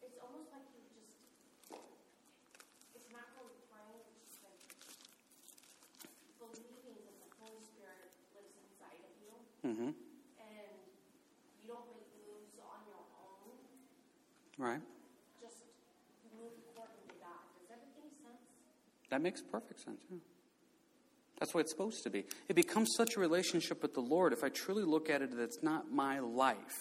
[0.04, 1.18] it's almost like you just
[2.94, 4.60] it's not really praying, it's just like
[6.36, 9.32] believing that the Holy Spirit lives inside of you
[9.64, 9.82] Mm-hmm.
[9.82, 9.96] and
[11.62, 13.56] you don't make moves on your own,
[14.58, 14.80] Right.
[15.40, 15.56] just
[16.36, 17.40] move according to God.
[17.58, 18.44] Does that make any sense?
[19.10, 20.00] That makes perfect sense.
[20.10, 20.18] Yeah.
[21.40, 22.24] That's what it's supposed to be.
[22.48, 24.32] It becomes such a relationship with the Lord.
[24.32, 26.76] If I truly look at it, that it's not my life.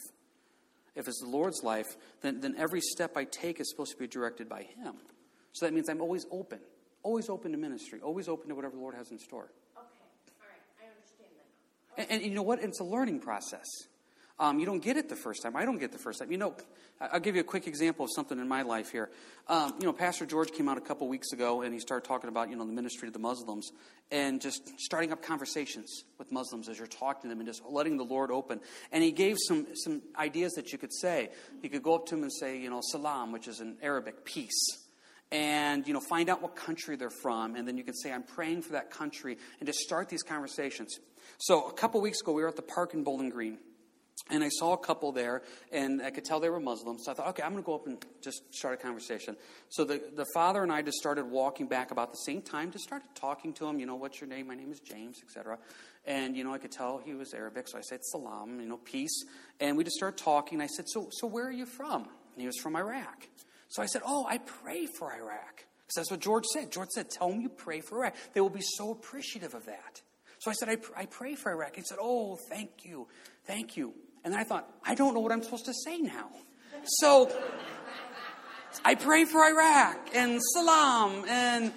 [0.96, 4.08] If it's the Lord's life, then, then every step I take is supposed to be
[4.08, 4.96] directed by Him.
[5.54, 6.60] So that means I'm always open,
[7.02, 9.50] always open to ministry, always open to whatever the Lord has in store.
[9.76, 10.06] Okay,
[10.38, 11.50] all right, I understand that
[11.83, 11.83] now.
[11.98, 12.64] And, and you know what?
[12.64, 13.68] It's a learning process.
[14.40, 15.56] Um, you don't get it the first time.
[15.56, 16.32] I don't get the first time.
[16.32, 16.56] You know,
[17.00, 19.12] I'll give you a quick example of something in my life here.
[19.48, 22.30] Um, you know, Pastor George came out a couple weeks ago and he started talking
[22.30, 23.72] about, you know, the ministry to the Muslims
[24.12, 27.98] and just starting up conversations with Muslims as you're talking to them and just letting
[27.98, 28.60] the Lord open.
[28.92, 31.30] And he gave some, some ideas that you could say.
[31.62, 34.26] You could go up to them and say, you know, salam, which is in Arabic,
[34.26, 34.83] peace
[35.32, 38.24] and you know find out what country they're from and then you can say i'm
[38.24, 41.00] praying for that country and just start these conversations.
[41.40, 43.58] So a couple weeks ago we were at the park in bowling green
[44.30, 47.16] and i saw a couple there and i could tell they were muslims so i
[47.16, 49.36] thought okay i'm going to go up and just start a conversation.
[49.70, 52.86] So the, the father and i just started walking back about the same time just
[52.86, 54.48] started talking to him you know what's your name?
[54.48, 55.58] My name is james etc
[56.06, 58.78] and you know i could tell he was arabic so i said salam you know
[58.78, 59.26] peace.
[59.60, 62.04] And we just started talking i said so so where are you from?
[62.04, 63.28] And he was from iraq
[63.74, 65.66] so I said, Oh, I pray for Iraq.
[65.82, 66.72] Because that's what George said.
[66.72, 68.16] George said, Tell them you pray for Iraq.
[68.34, 70.02] They will be so appreciative of that.
[70.38, 71.76] So I said, I, pr- I pray for Iraq.
[71.76, 73.08] He said, Oh, thank you.
[73.48, 73.96] Thank you.
[74.24, 76.30] And I thought, I don't know what I'm supposed to say now.
[76.86, 77.32] So
[78.86, 81.26] I pray for Iraq and salam.
[81.28, 81.74] And,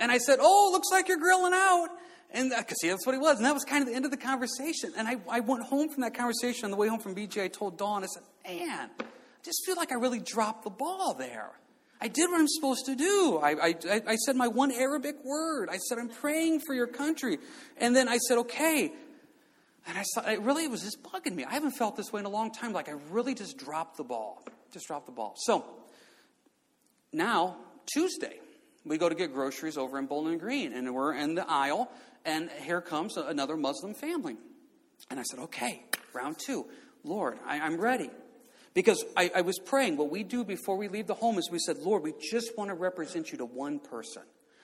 [0.00, 1.90] and I said, Oh, looks like you're grilling out.
[2.32, 3.36] And uh, because see, that's what he was.
[3.36, 4.92] And that was kind of the end of the conversation.
[4.98, 7.44] And I, I went home from that conversation on the way home from BJ.
[7.44, 8.90] I told Dawn, I said, Man,
[9.44, 11.50] just feel like I really dropped the ball there.
[12.00, 13.40] I did what I'm supposed to do.
[13.42, 15.68] I, I, I said my one Arabic word.
[15.70, 17.38] I said, I'm praying for your country.
[17.78, 18.92] And then I said, okay.
[19.86, 21.44] And I saw, it really was just bugging me.
[21.44, 22.72] I haven't felt this way in a long time.
[22.72, 24.44] Like I really just dropped the ball.
[24.72, 25.34] Just dropped the ball.
[25.36, 25.64] So
[27.12, 28.38] now, Tuesday,
[28.84, 30.72] we go to get groceries over in Bowling Green.
[30.72, 31.90] And we're in the aisle.
[32.24, 34.36] And here comes another Muslim family.
[35.10, 36.66] And I said, okay, round two.
[37.02, 38.10] Lord, I, I'm ready.
[38.74, 41.60] Because I, I, was praying, what we do before we leave the home is we
[41.60, 44.22] said, Lord, we just want to represent you to one person.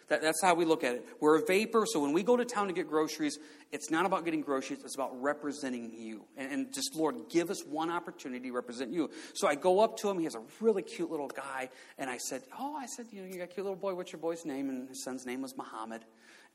[0.08, 1.06] That, that's how we look at it.
[1.20, 3.38] We're a vapor, so when we go to town to get groceries,
[3.70, 6.24] it's not about getting groceries, it's about representing you.
[6.36, 9.10] And, and just, Lord, give us one opportunity to represent you.
[9.34, 12.16] So I go up to him, he has a really cute little guy, and I
[12.16, 14.44] said, Oh, I said, you know, you got a cute little boy, what's your boy's
[14.44, 14.68] name?
[14.68, 16.04] And his son's name was Muhammad.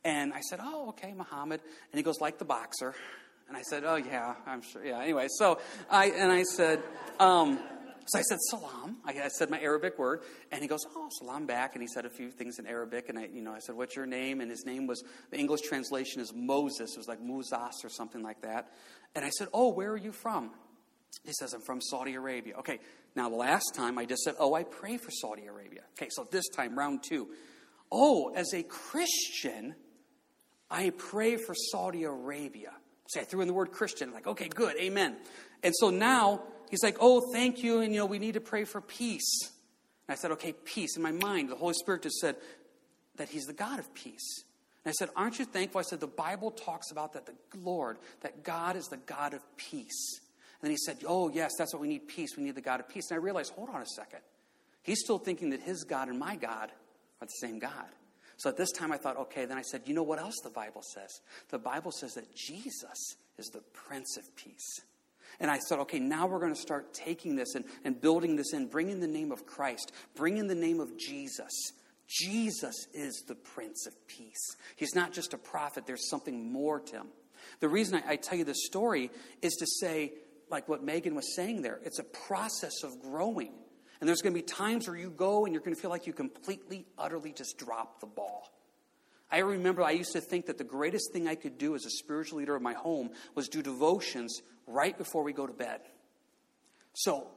[0.04, 1.62] And I said, Oh, okay, Muhammad.
[1.94, 2.94] And he goes, Like the boxer.
[3.48, 5.00] And I said, "Oh yeah, I'm sure." Yeah.
[5.00, 6.82] Anyway, so I and I said,
[7.20, 7.60] um,
[8.08, 8.98] so I said salam.
[9.04, 12.06] I, I, said my Arabic word, and he goes, "Oh, salam back." And he said
[12.06, 14.52] a few things in Arabic, and I, you know, I said, "What's your name?" And
[14.52, 16.92] his name was the English translation is Moses.
[16.94, 18.72] It was like Muzas or something like that.
[19.16, 20.52] And I said, "Oh, where are you from?"
[21.24, 22.80] He says, "I'm from Saudi Arabia." Okay.
[23.16, 26.28] Now the last time I just said, "Oh, I pray for Saudi Arabia." Okay, so
[26.32, 27.30] this time round two.
[27.92, 29.76] Oh, as a Christian,
[30.70, 32.74] I pray for Saudi Arabia.
[33.08, 34.12] See, I threw in the word Christian.
[34.12, 35.16] Like, okay, good, amen.
[35.64, 38.64] And so now he's like, oh, thank you, and you know, we need to pray
[38.66, 39.52] for peace.
[40.08, 40.96] And I said, okay, peace.
[40.96, 42.36] In my mind, the Holy Spirit just said
[43.18, 44.44] that he's the God of peace.
[44.84, 45.80] And I said, aren't you thankful?
[45.80, 49.42] I said, the Bible talks about that, the Lord, that God is the God of
[49.58, 50.20] peace.
[50.62, 52.38] And then he said, oh, yes, that's what we need peace.
[52.38, 53.10] We need the God of peace.
[53.10, 54.20] And I realized, hold on a second.
[54.84, 56.72] He's still thinking that his God and my God
[57.22, 57.88] are the same God.
[58.38, 60.50] So at this time, I thought, okay, then I said, you know what else the
[60.50, 61.22] Bible says?
[61.50, 64.82] The Bible says that Jesus is the Prince of Peace.
[65.40, 68.54] And I thought, okay, now we're going to start taking this and, and building this
[68.54, 71.74] in, bringing the name of Christ, bringing the name of Jesus.
[72.08, 74.56] Jesus is the Prince of Peace.
[74.76, 77.08] He's not just a prophet, there's something more to him.
[77.60, 80.14] The reason I, I tell you this story is to say,
[80.50, 83.54] like what Megan was saying there, it's a process of growing.
[84.00, 86.08] And there's going to be times where you go and you're going to feel like
[86.08, 88.52] you completely, utterly just drop the ball.
[89.32, 91.90] I remember I used to think that the greatest thing I could do as a
[91.90, 95.82] spiritual leader of my home was do devotions right before we go to bed.
[96.94, 97.28] So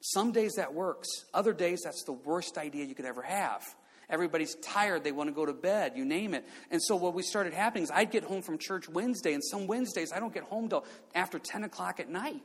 [0.00, 3.62] some days that works, other days that's the worst idea you could ever have.
[4.10, 6.46] Everybody's tired, they want to go to bed, you name it.
[6.70, 9.66] And so what we started happening is I'd get home from church Wednesday, and some
[9.66, 12.42] Wednesdays I don't get home till after 10 o'clock at night.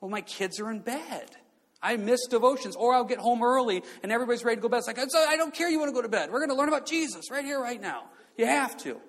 [0.00, 1.30] Well, my kids are in bed.
[1.84, 4.78] I miss devotions, or I'll get home early and everybody's ready to go to bed.
[4.78, 6.32] It's like, I don't care you want to go to bed.
[6.32, 8.04] We're going to learn about Jesus right here, right now.
[8.38, 9.00] You have to.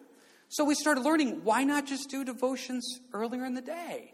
[0.49, 4.13] So we started learning why not just do devotions earlier in the day?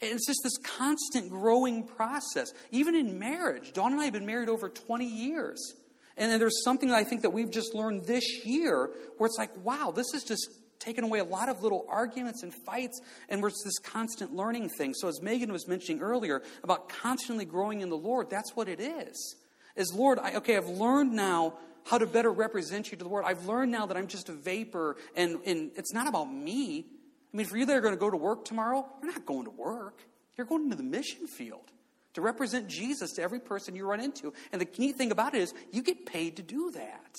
[0.00, 2.52] It's just this constant growing process.
[2.70, 5.74] Even in marriage, Dawn and I have been married over 20 years.
[6.16, 9.50] And then there's something I think that we've just learned this year where it's like,
[9.64, 13.64] wow, this is just taken away a lot of little arguments and fights, and it's
[13.64, 14.94] this constant learning thing.
[14.94, 18.80] So, as Megan was mentioning earlier about constantly growing in the Lord, that's what it
[18.80, 19.36] is.
[19.76, 23.26] Is Lord, I, okay, I've learned now how to better represent you to the world.
[23.28, 26.86] I've learned now that I'm just a vapor, and, and it's not about me.
[27.32, 29.44] I mean, for you that are going to go to work tomorrow, you're not going
[29.44, 30.00] to work.
[30.36, 31.72] You're going into the mission field
[32.14, 34.32] to represent Jesus to every person you run into.
[34.52, 37.16] And the neat thing about it is, you get paid to do that.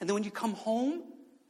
[0.00, 1.02] And then when you come home,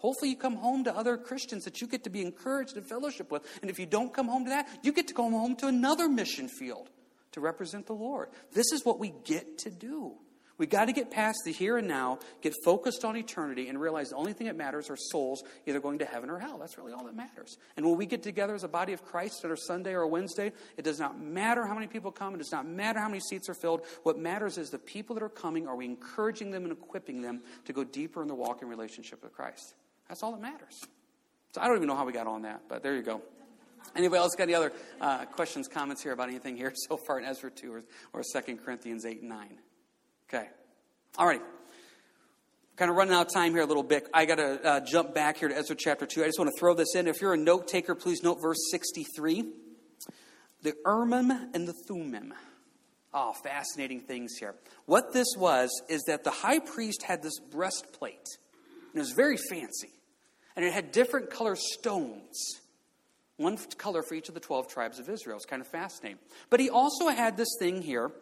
[0.05, 3.33] Hopefully, you come home to other Christians that you get to be encouraged and fellowship
[3.33, 3.43] with.
[3.63, 6.11] And if you don't come home to that, you get to go home to another
[6.11, 6.91] mission field
[7.33, 8.29] to represent the Lord.
[8.53, 10.13] This is what we get to do.
[10.59, 14.11] We got to get past the here and now, get focused on eternity, and realize
[14.11, 16.59] the only thing that matters are souls either going to heaven or hell.
[16.59, 17.57] That's really all that matters.
[17.79, 20.09] And when we get together as a body of Christ on a Sunday or a
[20.09, 23.21] Wednesday, it does not matter how many people come, it does not matter how many
[23.21, 23.87] seats are filled.
[24.03, 27.41] What matters is the people that are coming, are we encouraging them and equipping them
[27.65, 29.75] to go deeper in their walk in relationship with Christ?
[30.09, 30.81] That's all that matters.
[31.53, 33.23] So I don't even know how we got on that, but there you go.
[33.95, 37.25] Anybody else got any other uh, questions, comments here about anything here so far in
[37.25, 39.59] Ezra 2 or, or 2 Corinthians 8 and 9?
[40.29, 40.49] Okay.
[41.17, 41.43] All right.
[42.77, 44.09] Kind of running out of time here a little bit.
[44.13, 46.23] I got to uh, jump back here to Ezra chapter 2.
[46.23, 47.07] I just want to throw this in.
[47.07, 49.45] If you're a note taker, please note verse 63.
[50.63, 52.35] The Urim and the Thummim.
[53.13, 54.57] Oh, fascinating things here.
[54.87, 58.27] What this was is that the high priest had this breastplate
[58.95, 59.91] and it was very fancy.
[60.57, 62.61] And it had different color stones.
[63.37, 65.37] One color for each of the 12 tribes of Israel.
[65.37, 66.19] It's kind of fascinating.
[66.51, 68.13] But he also had this thing here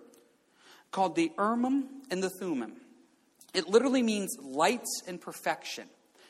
[0.91, 2.75] called the Urim and the Thummim.
[3.53, 5.85] It literally means lights and perfection.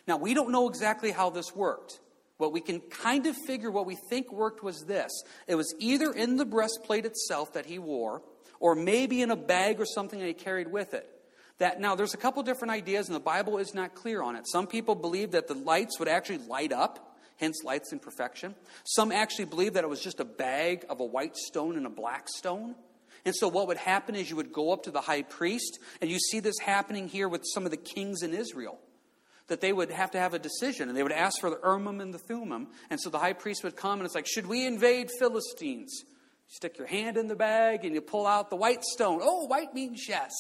[0.08, 2.00] Now, we don't know exactly how this worked.
[2.38, 5.12] What we can kind of figure what we think worked was this
[5.46, 8.22] it was either in the breastplate itself that he wore,
[8.58, 11.08] or maybe in a bag or something that he carried with it
[11.62, 14.46] that now there's a couple different ideas and the bible is not clear on it
[14.48, 19.12] some people believe that the lights would actually light up hence lights in perfection some
[19.12, 22.28] actually believe that it was just a bag of a white stone and a black
[22.28, 22.74] stone
[23.24, 26.10] and so what would happen is you would go up to the high priest and
[26.10, 28.80] you see this happening here with some of the kings in israel
[29.48, 32.00] that they would have to have a decision and they would ask for the Urim
[32.00, 32.68] and the Thummim.
[32.88, 36.04] And so the high priest would come and it's like, should we invade Philistines?
[36.04, 39.20] You stick your hand in the bag and you pull out the white stone.
[39.20, 40.32] Oh, white means yes.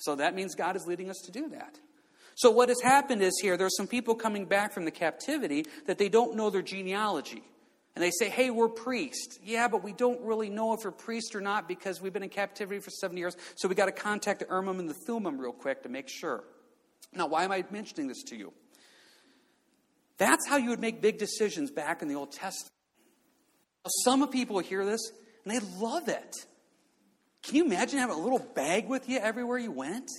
[0.00, 1.78] So that means God is leading us to do that.
[2.34, 5.98] So what has happened is here, there's some people coming back from the captivity that
[5.98, 7.42] they don't know their genealogy.
[7.94, 9.38] And they say, hey, we're priests.
[9.44, 12.30] Yeah, but we don't really know if we're priests or not because we've been in
[12.30, 13.36] captivity for 70 years.
[13.56, 16.44] So we got to contact the Urim and the Thummim real quick to make sure.
[17.12, 18.52] Now, why am I mentioning this to you?
[20.18, 22.72] That's how you would make big decisions back in the Old Testament.
[24.04, 25.00] Some people hear this
[25.44, 26.34] and they love it.
[27.42, 30.10] Can you imagine having a little bag with you everywhere you went?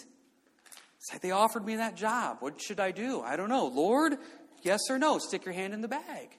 [0.98, 2.38] It's like they offered me that job.
[2.42, 3.22] What should I do?
[3.22, 3.68] I don't know.
[3.68, 4.18] Lord,
[4.62, 5.18] yes or no?
[5.18, 6.30] Stick your hand in the bag.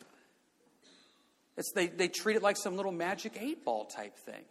[1.56, 4.44] It's, they, they treat it like some little magic eight ball type thing.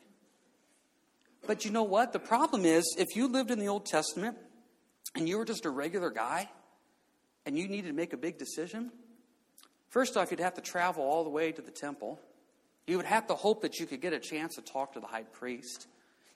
[1.48, 2.14] But you know what?
[2.14, 4.38] The problem is, if you lived in the Old Testament
[5.16, 6.50] and you were just a regular guy
[7.46, 8.92] and you needed to make a big decision,
[9.90, 12.20] first off, you'd have to travel all the way to the temple.
[12.86, 15.08] You would have to hope that you could get a chance to talk to the
[15.08, 15.88] high priest.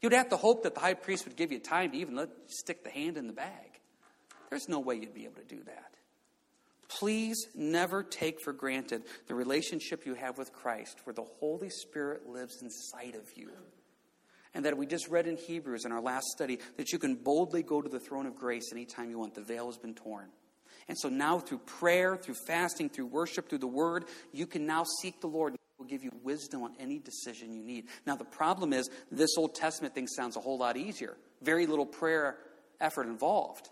[0.01, 2.29] You'd have to hope that the high priest would give you time to even let
[2.47, 3.79] stick the hand in the bag.
[4.49, 5.91] There's no way you'd be able to do that.
[6.87, 12.27] Please never take for granted the relationship you have with Christ, where the Holy Spirit
[12.29, 13.49] lives inside of you.
[14.53, 17.63] And that we just read in Hebrews in our last study that you can boldly
[17.63, 19.33] go to the throne of grace anytime you want.
[19.33, 20.29] The veil has been torn.
[20.87, 24.85] And so now, through prayer, through fasting, through worship, through the word, you can now
[25.01, 27.87] seek the Lord will give you wisdom on any decision you need.
[28.05, 31.17] Now, the problem is, this Old Testament thing sounds a whole lot easier.
[31.41, 32.37] Very little prayer
[32.79, 33.69] effort involved.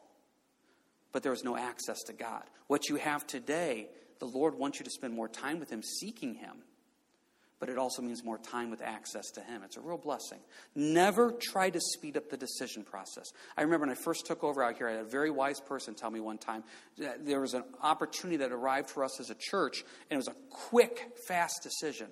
[1.11, 2.43] But there was no access to God.
[2.67, 3.87] What you have today,
[4.19, 6.57] the Lord wants you to spend more time with Him, seeking Him.
[7.63, 9.61] But it also means more time with access to Him.
[9.63, 10.39] It's a real blessing.
[10.75, 13.31] Never try to speed up the decision process.
[13.55, 15.95] I remember when I first took over out here, I had a very wise person
[15.95, 16.65] tell me one time
[16.97, 20.27] that there was an opportunity that arrived for us as a church, and it was
[20.27, 22.07] a quick, fast decision.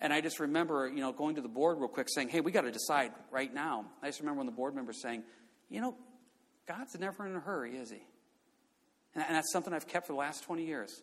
[0.00, 2.50] And I just remember, you know, going to the board real quick saying, hey, we
[2.50, 3.84] got to decide right now.
[4.02, 5.22] I just remember when the board member saying,
[5.68, 5.94] you know,
[6.66, 8.02] God's never in a hurry, is he?
[9.14, 11.00] And that's something I've kept for the last 20 years.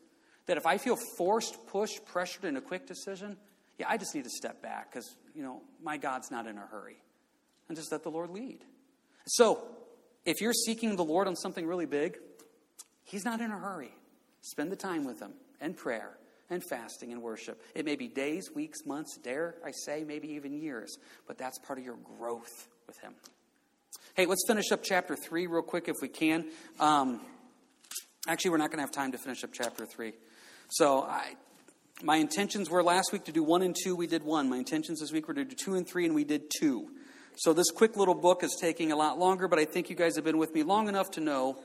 [0.48, 3.38] That if I feel forced, pushed, pressured in a quick decision,
[3.78, 6.66] yeah, I just need to step back because, you know, my God's not in a
[6.66, 6.98] hurry.
[7.68, 8.60] And just let the Lord lead.
[9.26, 9.64] So,
[10.26, 12.18] if you're seeking the Lord on something really big,
[13.06, 13.94] He's not in a hurry.
[14.42, 16.18] Spend the time with Him and prayer
[16.50, 17.62] and fasting and worship.
[17.74, 20.98] It may be days, weeks, months, dare I say, maybe even years,
[21.28, 23.14] but that's part of your growth with Him.
[24.16, 26.46] Hey, let's finish up chapter 3 real quick if we can.
[26.80, 27.22] Um,
[28.28, 30.14] actually, we're not going to have time to finish up chapter 3.
[30.70, 31.36] So, I,
[32.04, 33.96] my intentions were last week to do 1 and 2.
[33.96, 34.50] We did 1.
[34.50, 36.90] My intentions this week were to do 2 and 3, and we did 2.
[37.38, 40.16] So, this quick little book is taking a lot longer, but I think you guys
[40.16, 41.58] have been with me long enough to know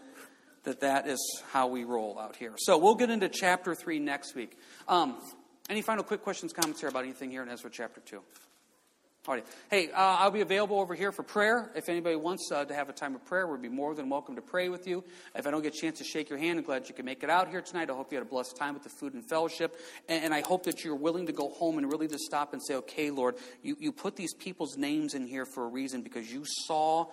[0.63, 2.55] that that is how we roll out here.
[2.57, 4.57] So, we'll get into chapter 3 next week.
[4.87, 5.17] Um,
[5.69, 8.23] any final quick questions, comments here about anything here in Ezra chapter 2?
[9.29, 9.43] Alrighty.
[9.71, 11.71] Hey, uh, I'll be available over here for prayer.
[11.75, 14.37] If anybody wants uh, to have a time of prayer, we'd be more than welcome
[14.37, 15.05] to pray with you.
[15.35, 17.23] If I don't get a chance to shake your hand, I'm glad you can make
[17.23, 17.91] it out here tonight.
[17.91, 19.79] I hope you had a blessed time with the food and fellowship.
[20.09, 22.63] And, and I hope that you're willing to go home and really to stop and
[22.63, 26.33] say, okay, Lord, you, you put these people's names in here for a reason because
[26.33, 27.05] you saw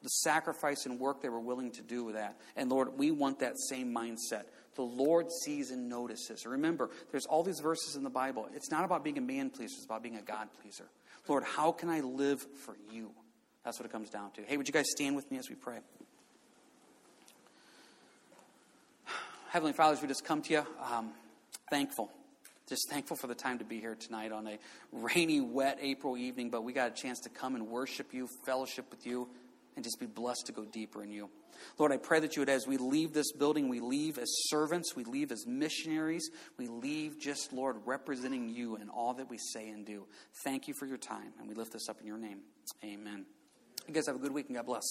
[0.00, 2.36] the sacrifice and work they were willing to do with that.
[2.54, 4.44] And Lord, we want that same mindset.
[4.76, 6.46] The Lord sees and notices.
[6.46, 8.48] Remember, there's all these verses in the Bible.
[8.54, 10.88] It's not about being a man pleaser, it's about being a God pleaser.
[11.26, 13.10] Lord, how can I live for you?
[13.64, 14.42] That's what it comes down to.
[14.42, 15.78] Hey, would you guys stand with me as we pray?
[19.50, 21.10] Heavenly Father, we just come to you, um,
[21.70, 22.10] thankful.
[22.68, 24.58] Just thankful for the time to be here tonight on a
[24.92, 28.84] rainy, wet April evening, but we got a chance to come and worship you, fellowship
[28.90, 29.26] with you,
[29.78, 31.30] and just be blessed to go deeper in you.
[31.78, 34.96] Lord, I pray that you would, as we leave this building, we leave as servants,
[34.96, 39.68] we leave as missionaries, we leave just, Lord, representing you in all that we say
[39.68, 40.04] and do.
[40.42, 42.40] Thank you for your time, and we lift this up in your name.
[42.84, 43.24] Amen.
[43.86, 44.84] You guys have a good week, and God bless.